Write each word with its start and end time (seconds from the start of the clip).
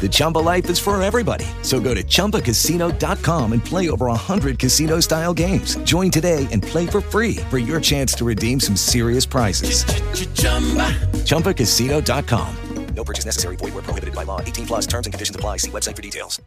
The 0.00 0.08
Chumba 0.08 0.38
life 0.38 0.70
is 0.70 0.78
for 0.78 1.00
everybody. 1.02 1.44
So 1.62 1.80
go 1.80 1.92
to 1.92 2.04
ChumbaCasino.com 2.04 3.52
and 3.52 3.64
play 3.64 3.90
over 3.90 4.06
100 4.06 4.58
casino 4.58 5.00
style 5.00 5.34
games. 5.34 5.76
Join 5.78 6.10
today 6.10 6.46
and 6.52 6.62
play 6.62 6.86
for 6.86 7.00
free 7.00 7.36
for 7.50 7.58
your 7.58 7.80
chance 7.80 8.14
to 8.14 8.24
redeem 8.24 8.60
some 8.60 8.76
serious 8.76 9.26
prizes. 9.26 9.84
ChumbaCasino.com. 11.24 12.56
No 12.94 13.04
purchase 13.04 13.24
necessary. 13.24 13.56
Void 13.56 13.74
where 13.74 13.82
prohibited 13.82 14.14
by 14.14 14.24
law. 14.24 14.40
18 14.40 14.66
plus 14.66 14.86
terms 14.86 15.06
and 15.06 15.12
conditions 15.12 15.36
apply. 15.36 15.58
See 15.58 15.70
website 15.70 15.94
for 15.94 16.02
details. 16.02 16.40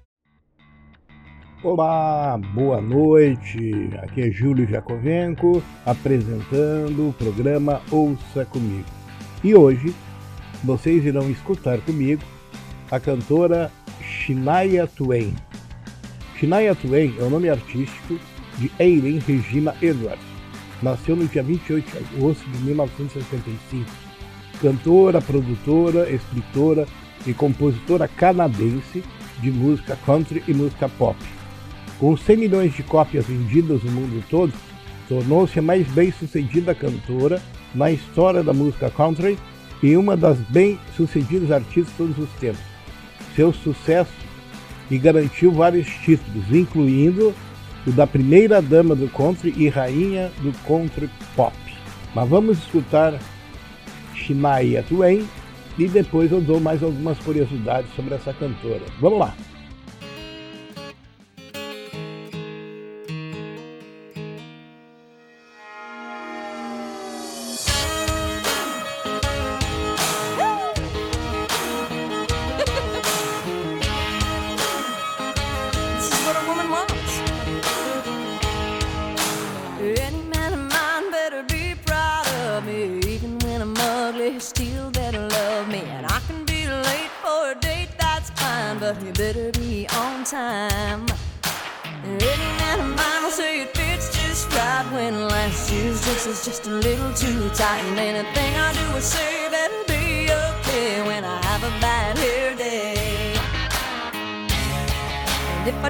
Olá, 1.63 2.39
boa 2.55 2.81
noite. 2.81 3.91
Aqui 4.01 4.21
é 4.21 4.31
Júlio 4.31 4.67
Jacovenco 4.67 5.61
apresentando 5.85 7.09
o 7.09 7.13
programa 7.13 7.81
Ouça 7.91 8.45
Comigo. 8.45 8.89
E 9.43 9.53
hoje 9.53 9.93
vocês 10.63 11.05
irão 11.05 11.29
escutar 11.29 11.79
comigo 11.81 12.23
a 12.91 12.99
cantora 12.99 13.71
Shania 14.01 14.85
Twain. 14.85 15.33
Shania 16.37 16.75
Twain 16.75 17.15
é 17.17 17.23
o 17.23 17.29
nome 17.29 17.49
artístico 17.49 18.19
de 18.57 18.69
Eileen 18.79 19.19
Regina 19.19 19.73
Edwards. 19.81 20.23
Nasceu 20.83 21.15
no 21.15 21.25
dia 21.25 21.41
28 21.41 21.89
de 21.89 21.97
agosto 21.97 22.43
de 22.49 22.57
1965. 22.65 23.89
Cantora, 24.61 25.21
produtora, 25.21 26.09
escritora 26.09 26.85
e 27.25 27.33
compositora 27.33 28.07
canadense 28.09 29.03
de 29.39 29.51
música 29.51 29.97
country 30.05 30.43
e 30.47 30.53
música 30.53 30.89
pop. 30.89 31.17
Com 31.97 32.17
100 32.17 32.37
milhões 32.37 32.73
de 32.73 32.83
cópias 32.83 33.25
vendidas 33.25 33.81
no 33.83 33.91
mundo 33.91 34.23
todo, 34.29 34.53
tornou-se 35.07 35.57
a 35.57 35.61
mais 35.61 35.87
bem-sucedida 35.89 36.75
cantora 36.75 37.41
na 37.73 37.89
história 37.89 38.43
da 38.43 38.53
música 38.53 38.89
country 38.89 39.37
e 39.81 39.95
uma 39.95 40.17
das 40.17 40.37
bem-sucedidas 40.49 41.51
artistas 41.51 41.91
de 41.91 41.97
todos 41.97 42.17
os 42.17 42.29
tempos. 42.39 42.70
Seu 43.35 43.53
sucesso 43.53 44.11
lhe 44.89 44.97
garantiu 44.97 45.51
vários 45.51 45.87
títulos, 45.87 46.51
incluindo 46.51 47.33
o 47.87 47.91
da 47.91 48.05
primeira 48.05 48.61
dama 48.61 48.95
do 48.95 49.07
country 49.07 49.53
e 49.57 49.69
rainha 49.69 50.31
do 50.41 50.51
country 50.67 51.09
pop. 51.35 51.55
Mas 52.13 52.29
vamos 52.29 52.57
escutar 52.59 53.17
Shania 54.13 54.83
Twain 54.83 55.27
e 55.77 55.87
depois 55.87 56.31
eu 56.31 56.41
dou 56.41 56.59
mais 56.59 56.83
algumas 56.83 57.17
curiosidades 57.19 57.89
sobre 57.95 58.15
essa 58.15 58.33
cantora. 58.33 58.81
Vamos 58.99 59.19
lá! 59.19 59.33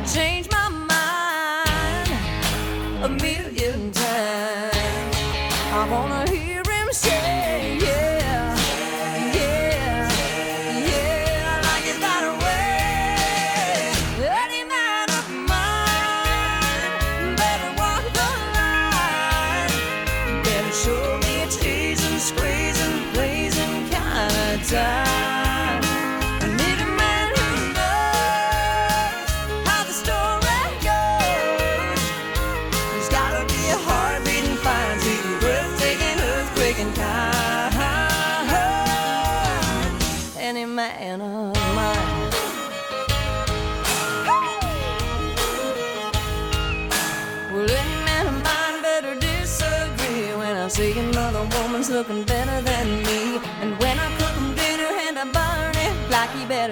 Change 0.06 0.41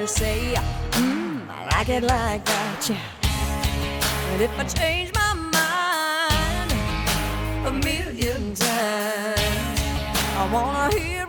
say, 0.09 0.55
Mmm, 0.91 1.47
I 1.49 1.65
like 1.77 1.89
it 1.89 2.03
like 2.03 2.43
that, 2.43 2.89
yeah. 2.89 2.97
But 4.31 4.41
if 4.41 4.59
I 4.59 4.63
change 4.63 5.13
my 5.13 5.33
mind 5.55 6.71
a 7.67 7.71
million 7.71 8.55
times, 8.55 9.79
I 10.35 10.49
wanna 10.51 10.97
hear 10.97 11.28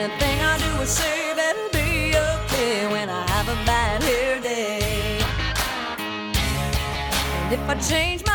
anything 0.00 0.38
I 0.42 0.58
do 0.58 0.82
is 0.82 0.90
say 0.90 1.32
that'll 1.34 1.70
be 1.70 2.12
okay 2.30 2.86
when 2.92 3.08
I 3.08 3.22
have 3.30 3.48
a 3.48 3.58
bad 3.64 4.02
hair 4.02 4.40
day. 4.40 5.20
And 7.44 7.52
if 7.54 7.68
I 7.68 7.74
change 7.76 8.25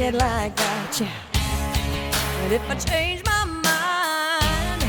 like 0.00 0.14
it 0.14 0.18
like 0.18 0.56
that, 0.56 1.00
yeah. 1.00 1.08
And 2.42 2.52
if 2.52 2.70
I 2.70 2.74
change 2.74 3.22
my 3.24 3.44
mind 3.44 4.82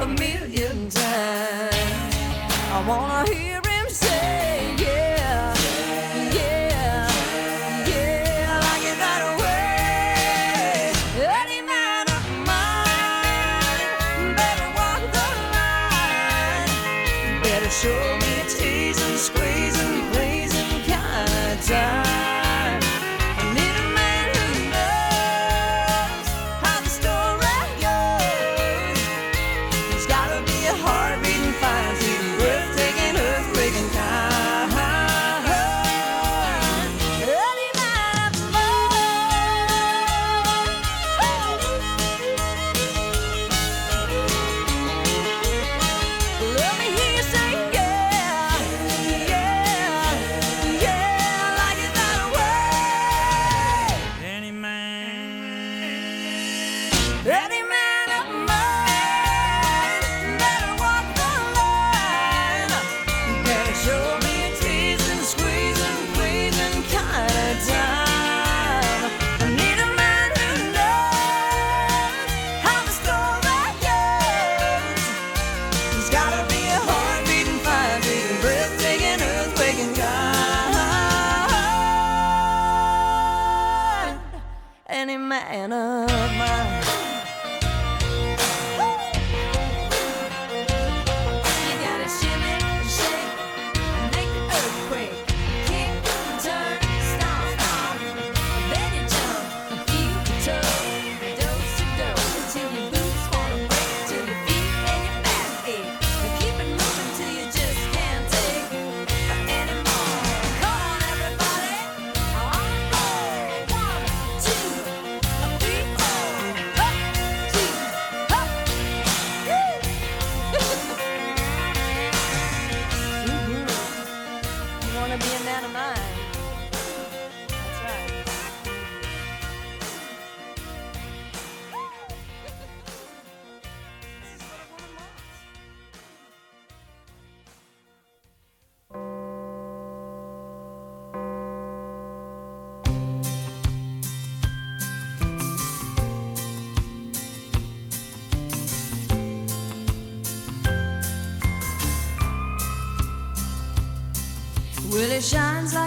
a 0.00 0.06
million 0.06 0.88
times, 0.88 1.74
I 2.72 2.84
wanna 2.88 3.30
hear 3.30 3.60
him 3.66 3.88
say. 3.88 4.43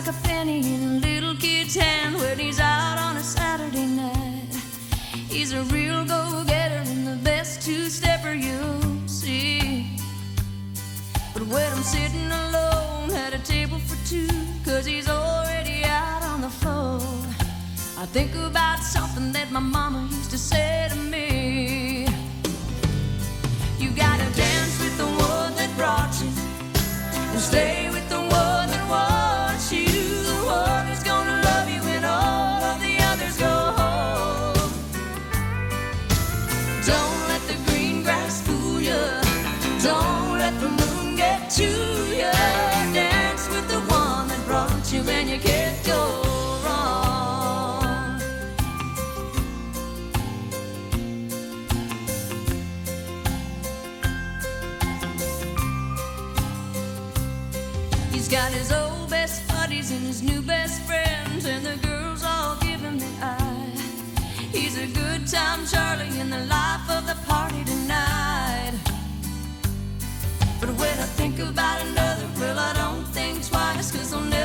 like 0.08 0.16
a 0.16 0.28
penny 0.28 0.60
in 0.60 0.84
a 0.84 1.00
little 1.00 1.36
kid's 1.36 1.76
hand 1.76 2.16
when 2.16 2.40
he's 2.40 2.60
out 2.60 2.98
on 2.98 3.18
a 3.18 3.24
Saturday 3.24 3.86
night. 3.86 4.54
He's 5.30 5.54
a 5.54 5.64
real 5.64 6.06
go 6.06 6.44
getter 6.48 6.82
and 6.90 7.08
the 7.08 7.18
best 7.24 7.62
two 7.62 7.90
stepper 7.90 8.34
you'll 8.34 9.08
see. 9.08 9.98
But 11.34 11.44
when 11.44 11.72
I'm 11.74 11.84
sitting 11.84 12.32
alone 12.32 13.12
at 13.12 13.34
a 13.34 13.40
table 13.40 13.80
for 13.80 13.98
two, 14.08 14.30
cause 14.64 14.86
he's 14.86 15.10
already 15.10 15.84
out 15.84 16.24
on 16.24 16.42
the 16.42 16.50
floor, 16.50 17.02
I 17.98 18.06
think 18.06 18.34
about 18.36 18.80
something 18.80 19.32
that 19.34 19.52
my 19.52 19.60
mom. 19.60 19.87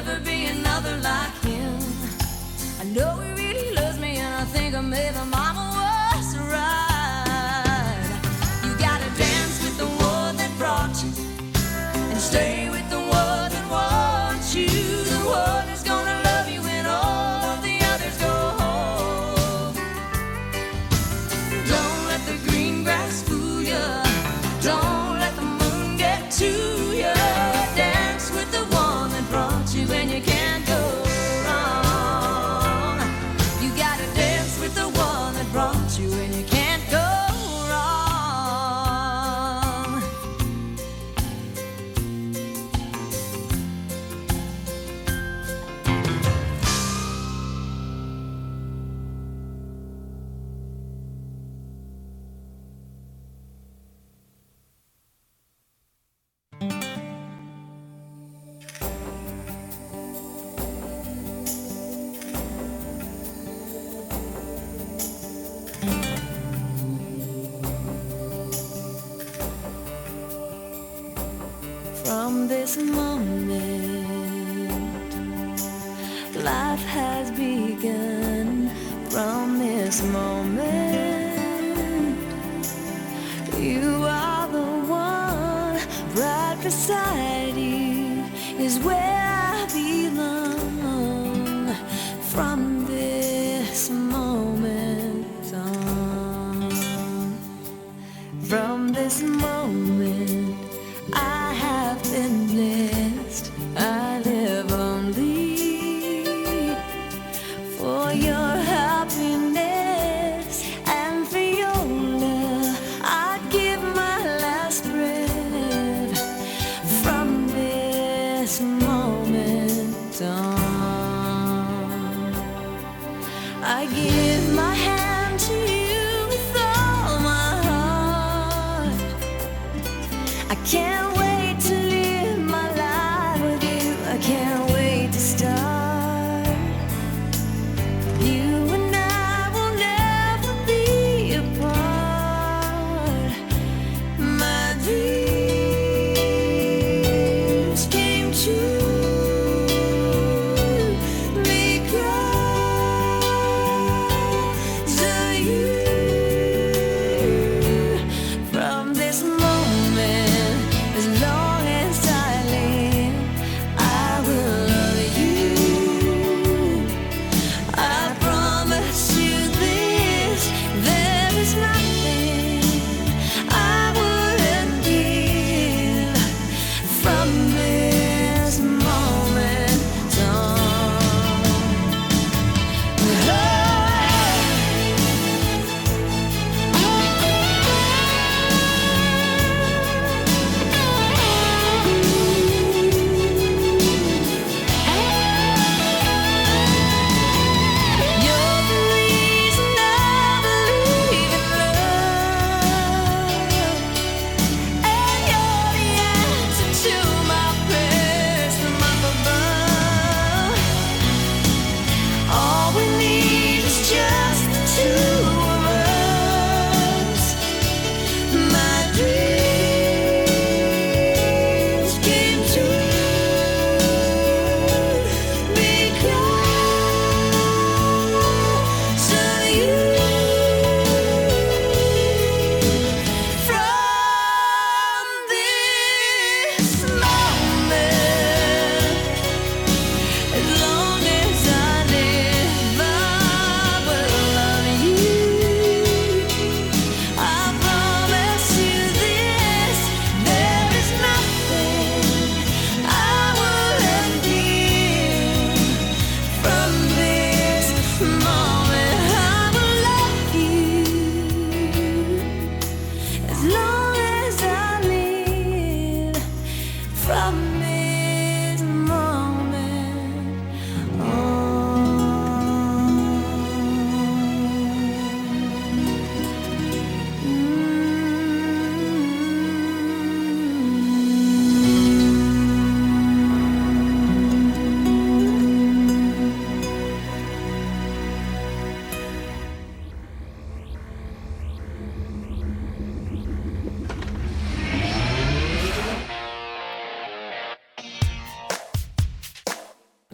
never 0.05 0.21
be 0.25 0.47
another 0.47 0.97
like 0.97 1.42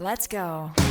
Let's 0.09 0.27
go. 0.27 0.71
Mm. 0.75 0.85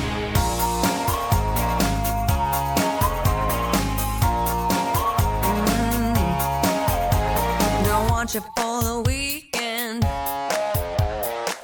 Don't 7.84 8.10
want 8.12 8.36
you 8.36 8.42
for 8.56 8.84
the 8.84 9.04
weekend. 9.08 10.04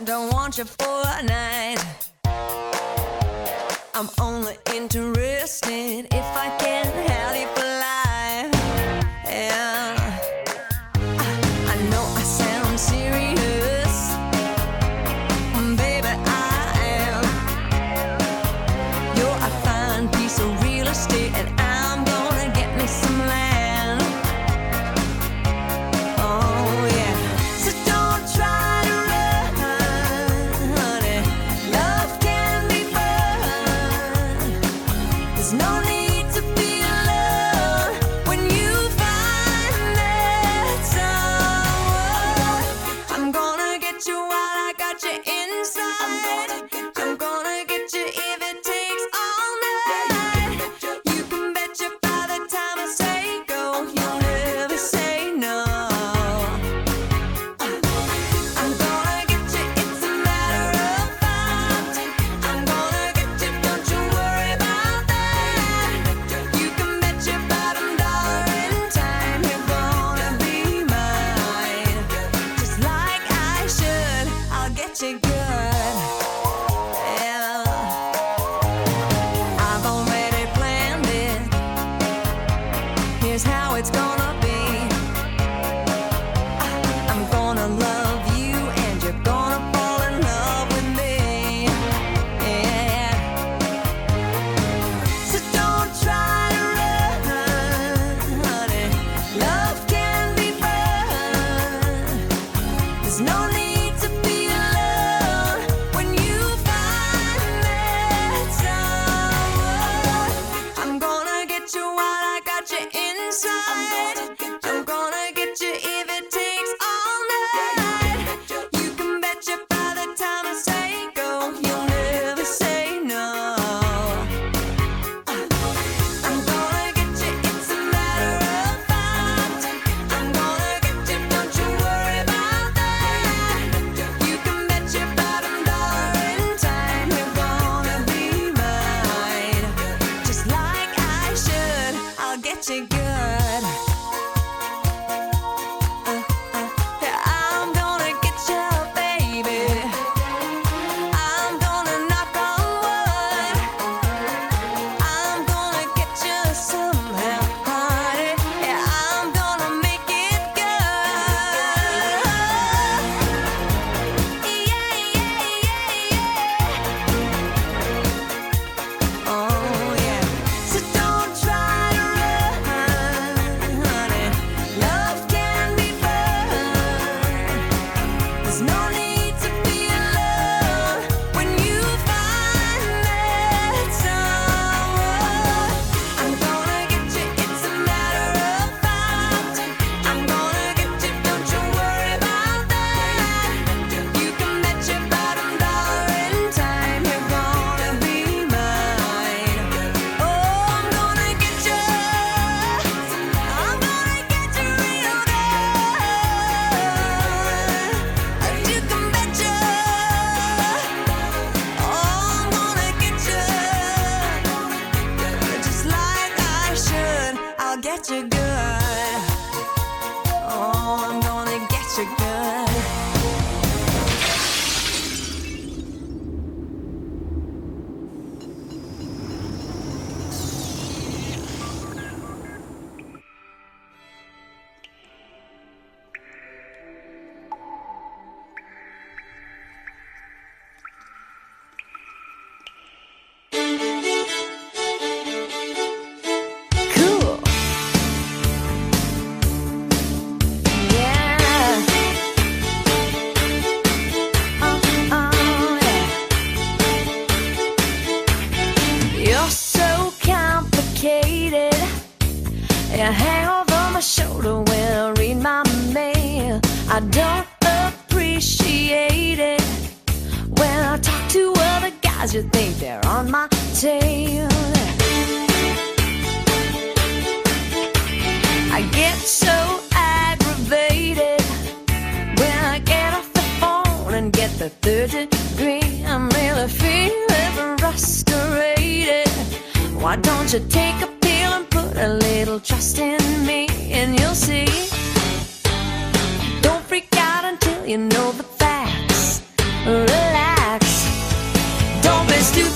Don't 0.04 0.34
want 0.34 0.58
you 0.58 0.66
for 0.66 1.04
a 1.06 1.22
night. 1.22 1.63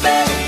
baby. 0.01 0.46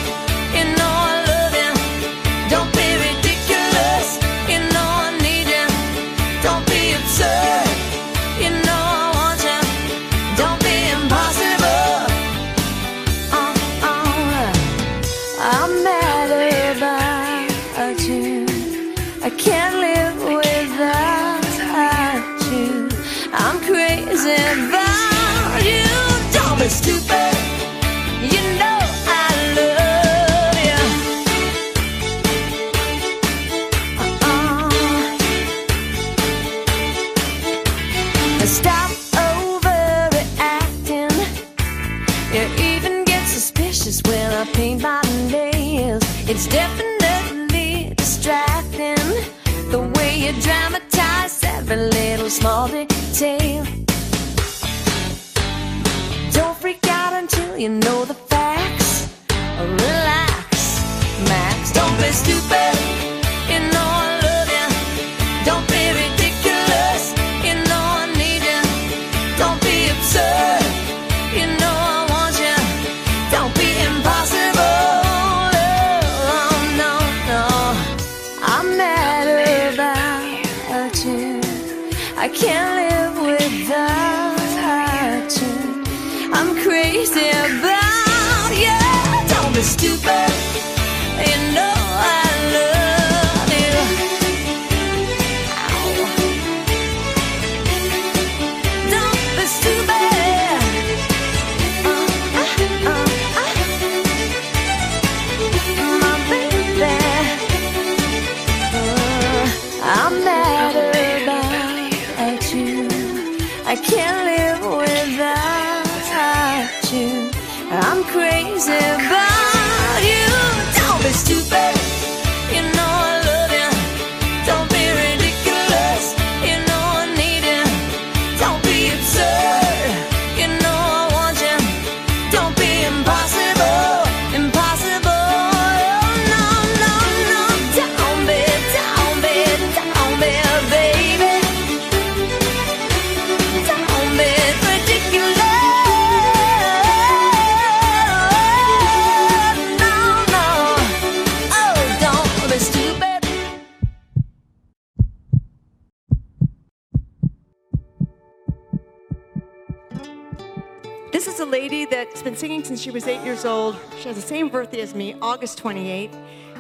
She 162.89 162.93
was 162.93 163.05
eight 163.05 163.23
years 163.23 163.45
old. 163.45 163.75
She 163.99 164.07
has 164.07 164.15
the 164.15 164.21
same 164.23 164.49
birthday 164.49 164.81
as 164.81 164.95
me, 164.95 165.13
August 165.21 165.61
28th. 165.61 166.15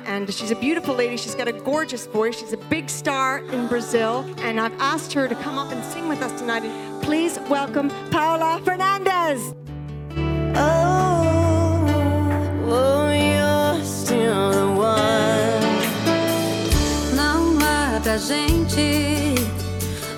And 0.05 0.31
she's 0.31 0.51
a 0.51 0.55
beautiful 0.55 0.93
lady. 0.93 1.17
She's 1.17 1.33
got 1.33 1.47
a 1.47 1.51
gorgeous 1.51 2.05
voice. 2.05 2.37
She's 2.37 2.53
a 2.53 2.57
big 2.69 2.87
star 2.87 3.39
in 3.39 3.67
Brazil. 3.67 4.23
And 4.41 4.59
I've 4.59 4.79
asked 4.79 5.11
her 5.13 5.27
to 5.27 5.33
come 5.33 5.57
up 5.57 5.71
and 5.71 5.83
sing 5.85 6.07
with 6.07 6.21
us 6.21 6.39
tonight. 6.39 6.61
Please 7.01 7.39
welcome 7.49 7.89
Paula 8.11 8.61
Fernandes. 8.63 9.55
Oh, 10.55 11.87
oh 12.67 13.09
you're 13.09 13.83
still 13.83 14.51
the 14.51 14.67
one. 14.67 15.79
Não 17.15 17.57
há 17.57 17.99
pra 18.01 18.17
gente 18.17 19.33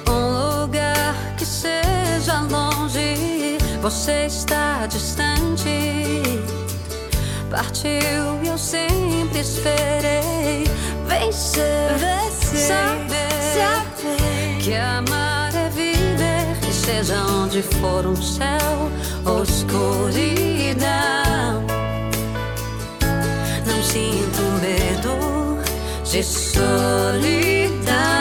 um 0.10 0.60
lugar 0.60 1.38
que 1.38 1.45
seja 1.45 2.41
longe. 2.50 2.71
Você 3.82 4.28
está 4.28 4.86
distante. 4.86 6.22
Partiu 7.50 7.89
e 8.44 8.48
eu 8.48 8.58
sempre 8.58 9.39
esperei 9.39 10.65
vencer. 11.08 11.98
vencer 11.98 12.60
saber, 12.60 13.32
saber 13.58 14.58
que 14.60 14.76
amar 14.76 15.56
é 15.56 15.70
viver. 15.70 16.70
E 16.70 16.72
seja 16.72 17.15
onde 17.24 17.63
for 17.63 18.06
um 18.06 18.15
céu 18.15 18.91
ou 19.26 19.41
escuridão. 19.41 20.86
Não 23.65 23.84
sinto 23.84 24.44
medo 24.62 25.58
de 26.04 26.24
solidão. 26.24 28.21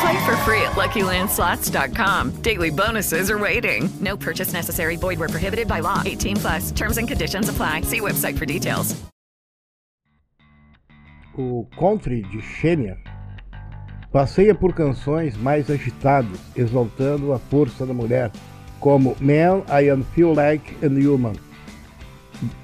Play 0.00 0.24
for 0.24 0.36
free 0.38 0.62
at 0.62 0.72
LuckyLandSlots.com. 0.72 2.42
Daily 2.42 2.70
bonuses 2.70 3.30
are 3.30 3.38
waiting. 3.38 3.90
No 4.00 4.16
purchase 4.16 4.52
necessary. 4.52 4.96
Void 4.96 5.18
where 5.18 5.28
prohibited 5.28 5.66
by 5.66 5.80
law. 5.80 6.02
18 6.04 6.36
plus. 6.36 6.70
Terms 6.70 6.98
and 6.98 7.08
conditions 7.08 7.48
apply. 7.48 7.82
See 7.82 8.00
website 8.00 8.38
for 8.38 8.46
details. 8.46 8.94
O 11.36 11.66
country 11.78 12.22
de 12.22 12.40
Xenia 12.40 12.98
passeia 14.12 14.54
por 14.54 14.74
canções 14.74 15.36
mais 15.36 15.70
agitadas, 15.70 16.38
exaltando 16.56 17.32
a 17.32 17.38
força 17.38 17.86
da 17.86 17.94
mulher, 17.94 18.32
como 18.80 19.16
Man, 19.20 19.62
I 19.68 19.88
Am 19.90 20.02
Feel 20.14 20.34
Like 20.34 20.74
a 20.84 20.88
Human 20.88 21.34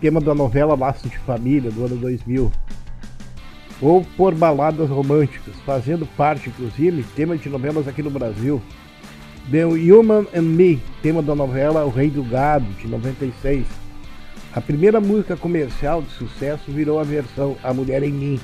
tema 0.00 0.20
da 0.20 0.34
novela 0.34 0.74
Laços 0.74 1.10
de 1.10 1.18
Família, 1.18 1.70
do 1.70 1.84
ano 1.84 1.96
2000. 1.96 2.50
Ou 3.80 4.04
por 4.16 4.34
baladas 4.34 4.88
românticas, 4.88 5.54
fazendo 5.64 6.06
parte, 6.16 6.48
inclusive, 6.48 7.04
tema 7.14 7.36
de 7.36 7.48
novelas 7.48 7.86
aqui 7.86 8.02
no 8.02 8.10
Brasil. 8.10 8.60
The 9.50 9.64
Human 9.66 10.26
and 10.34 10.42
Me, 10.42 10.80
tema 11.02 11.22
da 11.22 11.34
novela 11.34 11.84
O 11.84 11.90
Rei 11.90 12.10
do 12.10 12.24
Gado, 12.24 12.66
de 12.80 12.88
96. 12.88 13.66
A 14.52 14.60
primeira 14.60 15.00
música 15.00 15.36
comercial 15.36 16.00
de 16.00 16.10
sucesso 16.10 16.70
virou 16.72 16.98
a 16.98 17.04
versão 17.04 17.56
A 17.62 17.72
Mulher 17.74 18.02
em 18.02 18.12
Mim, 18.12 18.40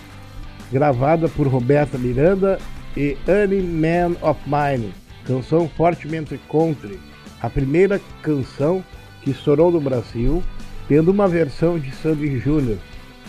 gravada 0.71 1.29
por 1.29 1.47
Roberta 1.47 1.97
Miranda 1.97 2.59
e 2.97 3.17
Annie 3.27 3.63
Man 3.63 4.17
of 4.21 4.39
Mine, 4.47 4.93
canção 5.25 5.69
fortemente 5.69 6.39
country, 6.51 7.01
a 7.41 7.49
primeira 7.49 8.01
canção 8.21 8.85
que 9.23 9.31
estourou 9.31 9.73
no 9.73 9.81
Brasil 9.81 10.43
tendo 10.89 11.11
uma 11.11 11.27
versão 11.29 11.79
de 11.79 11.91
Sandy 11.91 12.39
Jr., 12.39 12.77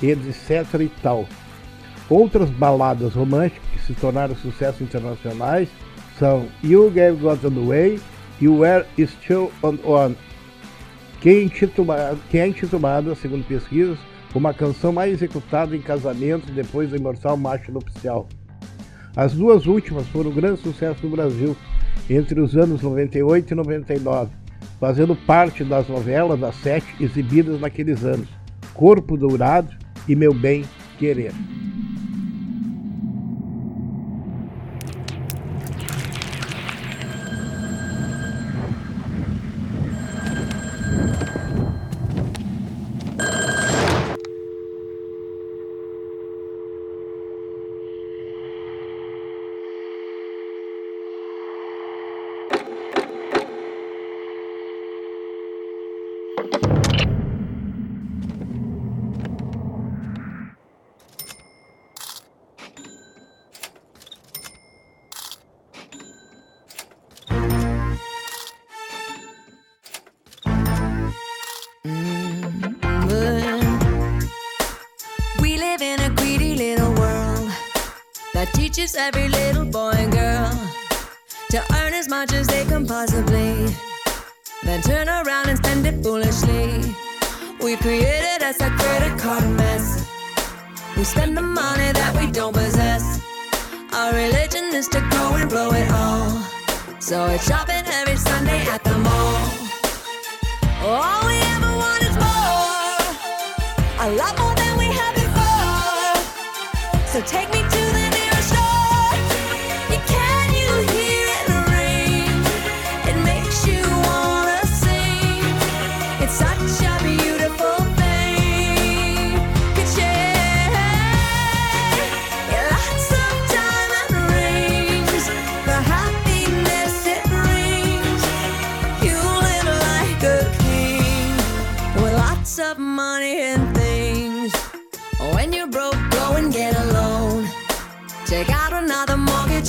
etc 0.01 0.81
e 0.81 0.91
tal. 1.01 1.25
Outras 2.13 2.47
baladas 2.51 3.15
românticas 3.15 3.67
que 3.73 3.81
se 3.81 3.93
tornaram 3.95 4.35
sucessos 4.35 4.81
internacionais 4.81 5.67
são 6.19 6.45
You 6.63 6.91
Gave 6.91 7.17
Got 7.17 7.43
On 7.43 7.49
The 7.49 7.65
Way 7.65 7.99
e 8.39 8.47
Where 8.47 8.85
Still 8.99 9.51
On 9.63 9.79
On, 9.83 10.13
que 11.19 11.29
é, 11.29 11.43
intitulada, 11.43 12.15
que 12.29 12.37
é 12.37 12.45
intitulada, 12.45 13.15
segundo 13.15 13.43
pesquisas, 13.47 13.97
como 14.31 14.47
a 14.47 14.53
canção 14.53 14.93
mais 14.93 15.11
executada 15.11 15.75
em 15.75 15.81
casamentos 15.81 16.51
depois 16.51 16.91
do 16.91 16.97
imortal 16.97 17.35
Macho 17.35 17.71
Nupcial. 17.71 18.27
As 19.15 19.33
duas 19.33 19.65
últimas 19.65 20.07
foram 20.09 20.29
um 20.29 20.35
grande 20.35 20.61
sucesso 20.61 20.99
no 21.01 21.15
Brasil 21.15 21.57
entre 22.07 22.39
os 22.39 22.55
anos 22.55 22.83
98 22.83 23.53
e 23.53 23.55
99 23.55 24.29
fazendo 24.79 25.15
parte 25.15 25.63
das 25.63 25.87
novelas 25.87 26.39
das 26.39 26.55
sete 26.57 26.85
exibidas 26.99 27.59
naqueles 27.59 28.03
anos: 28.03 28.27
Corpo 28.71 29.17
Dourado 29.17 29.75
e 30.07 30.15
Meu 30.15 30.31
Bem 30.31 30.63
Querer. 30.99 31.33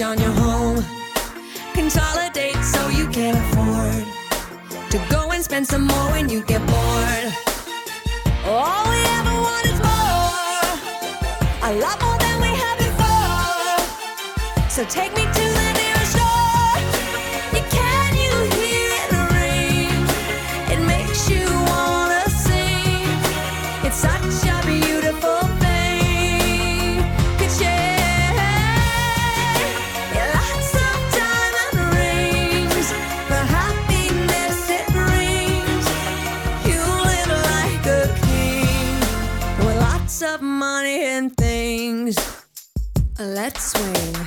On 0.03 0.19
your 0.19 0.33
home. 0.33 0.85
Consolidate 1.73 2.57
so 2.65 2.89
you 2.89 3.07
can 3.09 3.37
afford 3.37 4.05
to 4.91 4.99
go 5.09 5.31
and 5.31 5.45
spend 5.45 5.67
some 5.67 5.87
more 5.87 6.11
when 6.11 6.29
you 6.29 6.43
get 6.43 6.61
bored. 6.67 7.33
All 8.45 8.85
we 8.91 8.99
ever 9.19 9.35
want 9.47 9.67
is 9.67 9.79
more, 9.79 10.69
a 11.71 11.73
lot 11.79 12.01
more 12.03 12.19
than 12.19 12.41
we 12.41 12.49
had 12.63 12.77
before. 12.79 13.79
So 14.69 14.85
take 14.85 15.15
me 15.15 15.25
to 15.39 15.44
Let's 43.45 43.73
swing. 43.73 44.24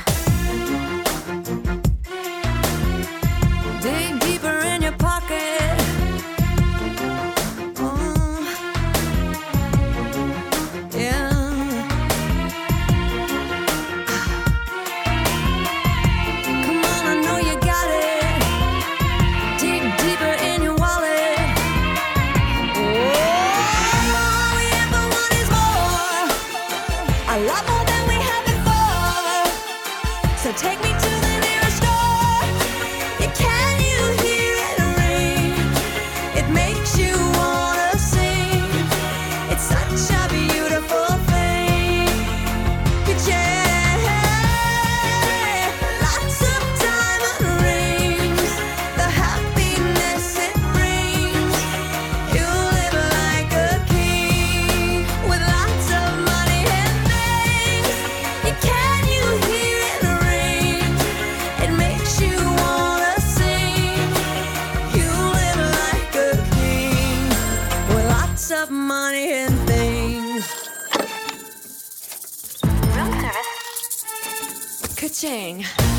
Ka-ching. 75.17 75.96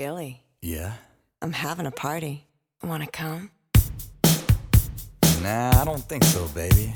Billy, 0.00 0.42
Yeah? 0.62 0.92
I'm 1.42 1.52
having 1.52 1.84
a 1.84 1.90
party. 1.90 2.46
Wanna 2.82 3.06
come? 3.06 3.50
Nah, 5.42 5.78
I 5.78 5.84
don't 5.84 6.02
think 6.08 6.24
so, 6.24 6.48
baby. 6.54 6.94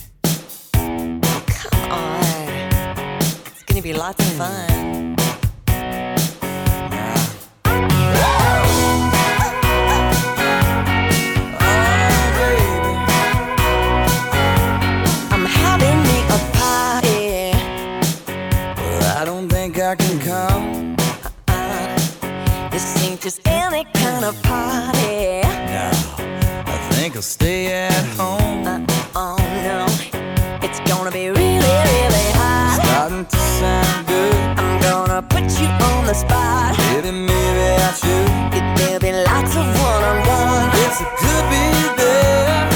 Come 0.72 1.90
on. 1.92 2.24
It's 3.20 3.62
gonna 3.64 3.82
be 3.82 3.92
lots 3.92 4.20
of 4.26 4.32
fun. 4.40 5.16
I'm 15.34 15.44
having 15.44 15.98
me 16.09 16.18
a 16.36 16.38
party. 16.57 17.52
Well, 18.80 19.18
I 19.20 19.22
don't 19.26 19.50
think 19.50 19.78
I 19.78 19.94
can 19.94 20.18
come. 20.20 20.53
Just 23.25 23.41
any 23.49 23.85
kind 23.95 24.22
of 24.22 24.35
party. 24.43 25.41
No, 25.72 25.91
I 26.66 26.77
think 26.91 27.16
I'll 27.16 27.22
stay 27.22 27.72
at 27.72 28.05
home. 28.18 28.85
Oh 29.16 29.39
no, 29.64 29.87
it's 30.61 30.81
gonna 30.81 31.11
be 31.11 31.29
really, 31.31 31.57
really 31.57 32.31
hot. 32.37 32.79
Starting 32.85 33.25
to 33.25 33.37
sound 33.39 34.07
good. 34.07 34.35
I'm 34.59 34.79
gonna 34.83 35.22
put 35.22 35.45
you 35.59 35.68
on 35.68 36.05
the 36.05 36.12
spot. 36.12 36.77
Baby, 36.77 37.12
maybe 37.12 37.83
I 37.89 37.93
should. 37.95 38.29
There'll 38.77 39.01
be 39.01 39.12
lots 39.12 39.57
of 39.57 39.64
one-on-one. 39.64 40.68
Yes, 40.77 41.01
it 41.01 41.09
could 41.16 41.47
be 41.49 41.64
there. 41.97 42.74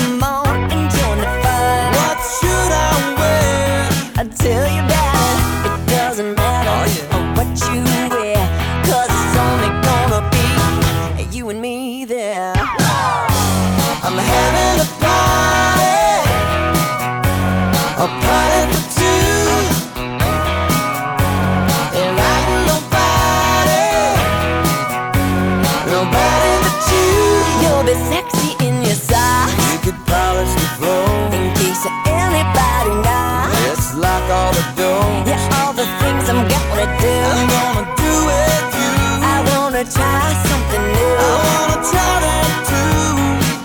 Try 39.91 40.35
something 40.49 40.85
new. 40.97 41.15
I 41.17 41.33
wanna 41.45 41.79
try 41.91 42.15
that 42.27 42.53
too. 42.69 43.09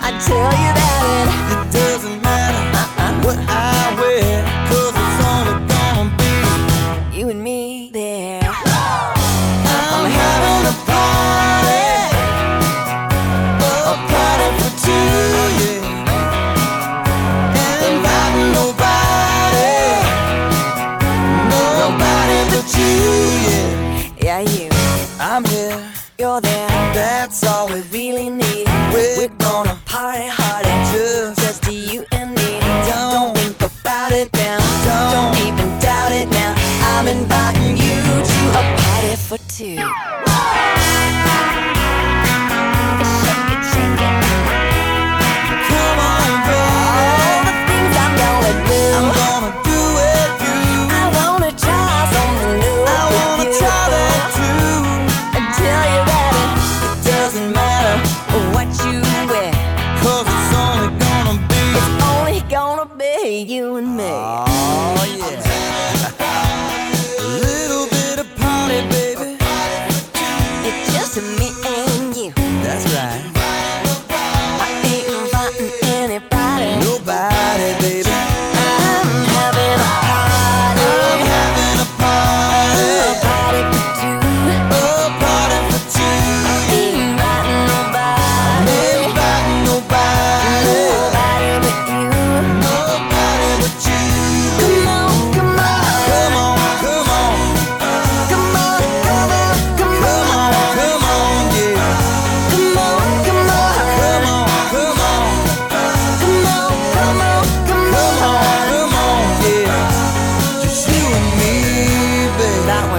I 0.06 0.10
tell 0.26 0.52
you 0.62 0.72
that 0.78 0.83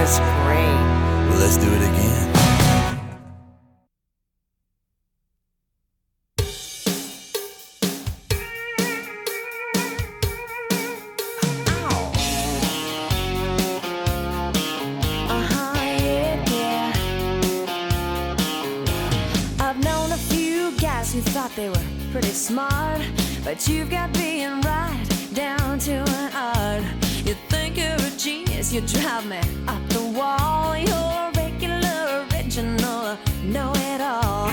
was 0.06 0.18
great. 0.20 0.84
Well, 1.28 1.38
let's 1.40 1.56
do 1.56 1.66
it 1.66 1.82
again. 1.82 2.26
Uh-huh, 15.28 15.74
yeah, 15.74 16.34
yeah. 16.52 16.92
I've 19.58 19.80
known 19.82 20.12
a 20.12 20.16
few 20.16 20.70
guys 20.78 21.12
who 21.12 21.20
thought 21.20 21.50
they 21.56 21.68
were 21.68 21.86
pretty 22.12 22.28
smart, 22.28 23.00
but 23.42 23.66
you've 23.66 23.90
got 23.90 24.12
being 24.12 24.35
you 28.72 28.80
drive 28.80 29.26
me 29.26 29.38
up 29.68 29.88
the 29.90 30.02
wall. 30.16 30.76
You're 30.76 31.30
regular, 31.34 32.26
original, 32.32 33.16
know 33.44 33.72
it 33.74 34.00
all. 34.00 34.50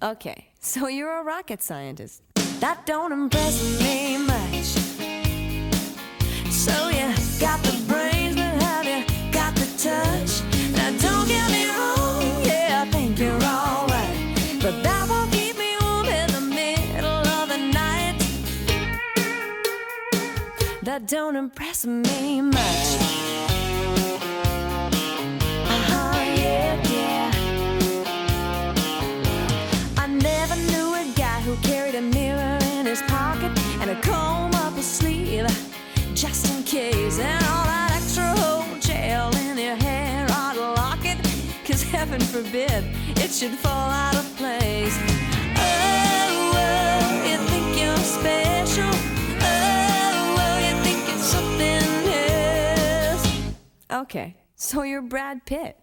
Okay, 0.00 0.46
so 0.60 0.86
you're 0.88 1.20
a 1.20 1.22
rocket 1.22 1.62
scientist. 1.62 2.22
That 2.60 2.86
don't 2.86 3.12
impress 3.12 3.60
me 3.80 4.16
much. 4.16 4.64
So 6.50 6.88
you 6.88 7.12
got 7.38 7.62
the 7.62 7.76
brains, 7.86 8.34
but 8.36 8.62
have 8.62 8.86
you 8.86 9.04
got 9.32 9.54
the 9.56 9.66
touch? 9.76 10.42
Now 10.76 10.90
don't 10.98 11.28
get 11.28 11.50
me 11.50 11.68
wrong, 11.68 12.44
yeah, 12.44 12.84
I 12.86 12.90
think 12.90 13.18
you're 13.18 13.42
alright. 13.42 13.97
But 14.60 14.82
that 14.82 15.08
won't 15.08 15.30
keep 15.30 15.56
me 15.56 15.76
warm 15.80 16.06
in 16.06 16.26
the 16.32 16.40
middle 16.40 17.22
of 17.38 17.48
the 17.48 17.58
night. 17.58 18.16
That 20.82 21.06
don't 21.06 21.36
impress 21.36 21.86
me 21.86 22.40
much. 22.40 22.86
Uh-huh, 25.74 26.20
yeah, 26.42 26.74
yeah. 26.90 27.30
I 29.96 30.06
never 30.08 30.56
knew 30.56 30.88
a 30.94 31.04
guy 31.14 31.40
who 31.42 31.54
carried 31.62 31.94
a 31.94 32.02
mirror 32.02 32.58
in 32.72 32.86
his 32.86 33.02
pocket 33.02 33.52
and 33.80 33.90
a 33.90 34.00
comb 34.00 34.52
up 34.56 34.74
his 34.74 34.86
sleeve 34.86 35.46
just 36.14 36.52
in 36.52 36.64
case. 36.64 37.20
And 37.20 37.44
all 37.44 37.64
that 37.64 37.92
extra 37.94 38.26
whole 38.40 38.64
gel 38.80 39.30
in 39.36 39.56
your 39.56 39.76
hair 39.76 40.07
heaven 41.88 42.20
forbid, 42.20 42.84
it 43.16 43.30
should 43.30 43.52
fall 43.52 43.90
out 43.90 44.14
of 44.14 44.24
place. 44.36 44.96
Oh, 45.56 46.52
oh 46.54 47.24
you 47.26 47.38
think 47.48 47.80
you're 47.80 47.96
special. 47.96 48.92
Oh, 49.40 50.36
oh, 50.38 50.58
you 50.66 50.74
think 50.84 51.00
it's 51.14 51.24
something 51.24 51.84
else. 52.12 53.26
Okay, 53.90 54.36
so 54.54 54.82
you're 54.82 55.02
Brad 55.02 55.44
Pitt. 55.46 55.78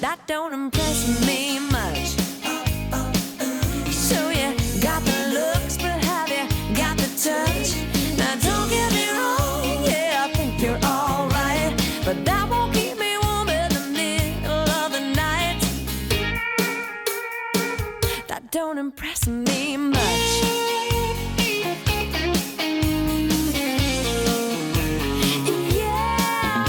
That 0.00 0.26
don't 0.26 0.52
impress 0.52 1.24
me 1.26 1.60
much. 1.70 2.16
So 3.92 4.30
you 4.30 4.54
got 4.82 5.02
the 5.04 5.20
looks, 5.38 5.76
but 5.76 6.02
have 6.04 6.28
you 6.28 6.46
got 6.76 6.96
the 6.98 7.08
touch? 7.16 7.76
Now 8.18 8.34
don't 8.42 8.68
get 8.68 8.92
me 8.92 9.06
wrong, 9.10 9.84
yeah, 9.84 10.26
I 10.26 10.32
think 10.34 10.60
you're 10.60 10.82
alright, 10.84 11.72
but 12.04 12.24
that 12.24 12.43
don't 18.54 18.78
impress 18.78 19.26
me 19.26 19.76
much. 19.76 19.98
Yeah. 25.74 26.64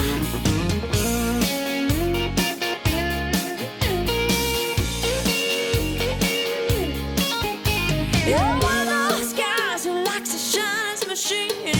You're 8.25 8.39
one 8.39 8.87
of 8.87 9.09
those 9.11 9.33
guys 9.33 9.85
who 9.85 10.03
likes 10.05 10.31
to 10.31 10.39
shine 10.39 10.97
machine. 11.07 11.51
You 11.67 11.73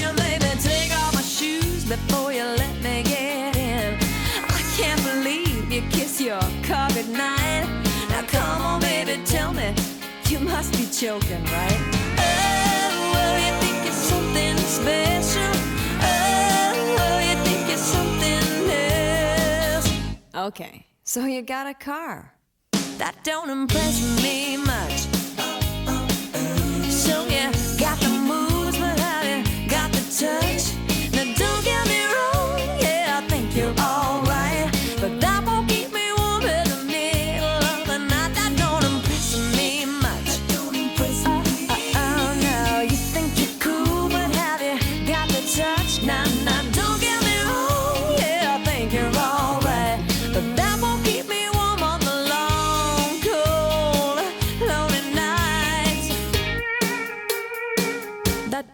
take 0.62 0.92
off 0.96 1.16
my 1.16 1.24
shoes 1.24 1.84
before 1.86 2.32
you 2.32 2.44
let 2.44 2.76
me 2.84 3.02
get 3.02 3.58
in. 3.58 3.98
I 4.50 4.62
can't 4.78 5.02
believe 5.04 5.72
you 5.74 5.82
kiss 5.90 6.22
your 6.22 6.40
car 6.62 6.90
goodnight. 6.90 7.66
Now 8.10 8.22
come 8.28 8.62
on, 8.62 8.82
baby, 8.82 9.20
tell 9.26 9.52
me 9.52 9.74
must 10.56 10.72
be 10.72 10.86
joking, 10.90 11.44
right? 11.44 11.82
Oh, 12.18 13.12
well, 13.14 13.36
you 13.46 13.52
think 13.62 13.88
it's 13.90 14.04
something 14.14 14.58
special. 14.80 15.54
Oh, 16.02 17.20
you 17.28 17.36
think 17.44 17.64
it's 17.76 17.88
something 17.98 18.48
else. 18.72 19.88
Okay, 20.48 20.88
so 21.04 21.26
you 21.26 21.42
got 21.42 21.68
a 21.68 21.74
car. 21.74 22.34
That 23.00 23.16
don't 23.26 23.50
impress 23.50 23.96
me 24.24 24.56
much. 24.56 25.00
So 27.04 27.16
you 27.36 27.52
got 27.78 28.00
the 28.00 28.12
moves, 28.30 28.78
but 28.80 28.98
have 28.98 29.26
you 29.28 29.70
got 29.70 29.92
the 29.92 30.04
touch? 30.20 30.64
Now 31.16 31.26
don't 31.36 31.64
get 31.66 31.84
me 31.90 31.95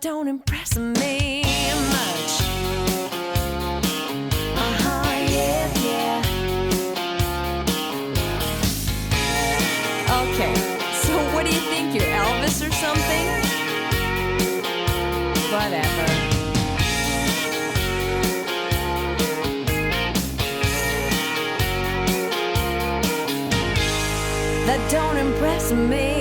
don't 0.02 0.28
impress 0.28 0.78
me 0.80 1.44
much. 1.92 2.42
Uh-huh, 4.58 5.06
yeah, 5.30 5.70
yeah. 5.86 6.22
Okay, 10.24 10.56
so 11.04 11.14
what 11.36 11.46
do 11.46 11.52
you 11.54 11.62
think? 11.70 11.94
You're 11.94 12.04
Elvis 12.06 12.68
or 12.68 12.72
something? 12.72 13.26
Whatever. 15.54 16.08
That 24.66 24.82
don't 24.90 25.18
impress 25.18 25.72
me. 25.72 26.21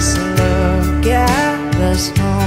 Just 0.00 0.16
look 0.16 1.06
at 1.08 1.74
us 1.74 2.08
holding 2.16 2.39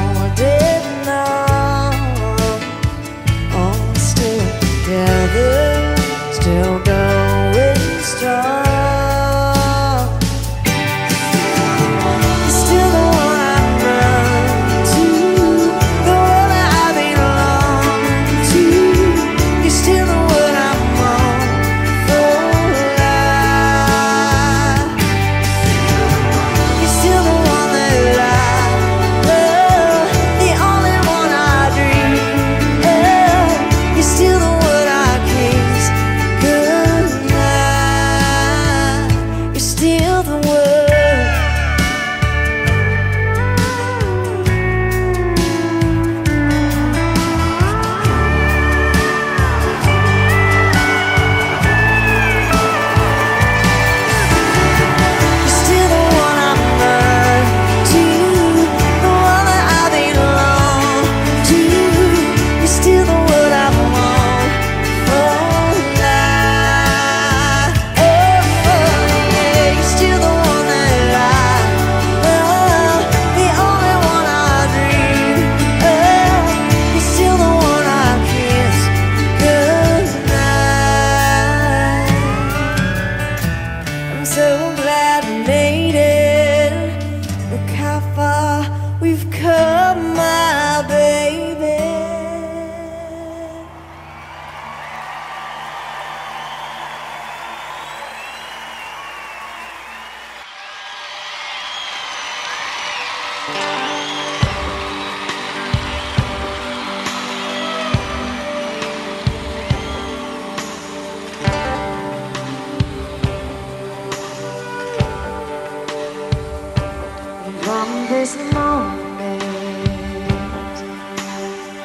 this 118.13 118.35
moment, 118.53 119.41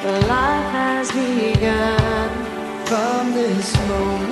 the 0.03 0.15
life 0.27 0.69
has 0.77 1.11
begun. 1.11 2.29
From 2.85 3.33
this 3.33 3.69
moment, 3.87 4.28